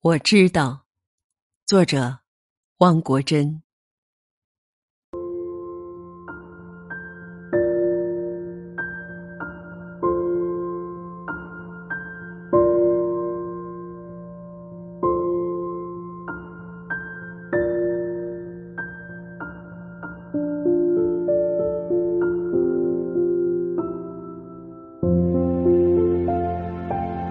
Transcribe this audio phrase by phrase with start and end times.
[0.00, 0.84] 我知道，
[1.66, 2.20] 作者
[2.78, 3.60] 汪国真。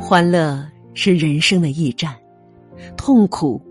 [0.02, 2.14] 欢乐是人生的驿站，
[2.96, 3.62] 痛苦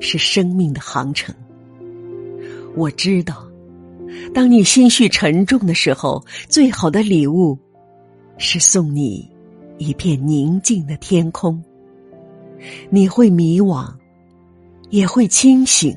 [0.00, 1.34] 是生命的航程。
[2.74, 3.46] 我知道，
[4.32, 7.58] 当你心绪沉重的时候，最好的礼物
[8.38, 9.30] 是送你
[9.78, 11.62] 一片宁静的天空。
[12.90, 13.92] 你会迷惘，
[14.90, 15.96] 也会清醒。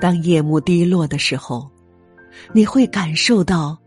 [0.00, 1.70] 当夜幕低落的时候，
[2.52, 3.78] 你会感受到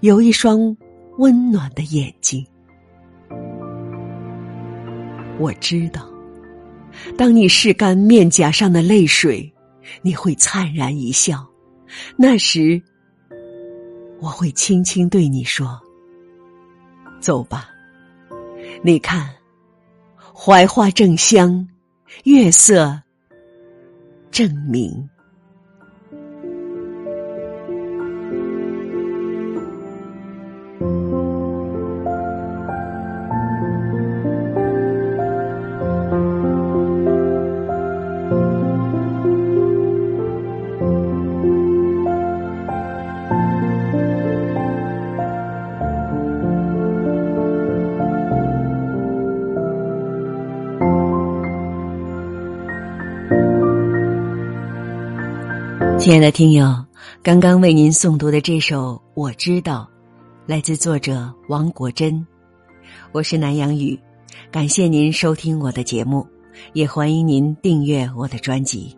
[0.00, 0.76] 有一双
[1.18, 2.44] 温暖的眼睛。
[5.38, 6.08] 我知道，
[7.16, 9.52] 当你拭干面颊上的泪水，
[10.02, 11.46] 你会灿然一笑。
[12.16, 12.80] 那时，
[14.18, 15.80] 我会轻轻对你说
[17.20, 17.68] ：“走吧。”
[18.82, 19.28] 你看，
[20.32, 21.66] 槐花正香，
[22.24, 23.00] 月色
[24.30, 25.08] 正明。
[55.98, 56.84] 亲爱的听友，
[57.22, 59.88] 刚刚为您诵读的这首《我知道》，
[60.50, 62.24] 来自作者王国珍。
[63.12, 63.98] 我是南阳雨，
[64.52, 66.24] 感谢您收听我的节目，
[66.74, 68.94] 也欢迎您订阅我的专辑。